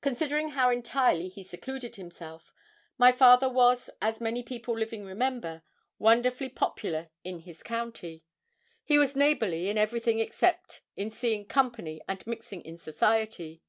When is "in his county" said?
7.22-8.24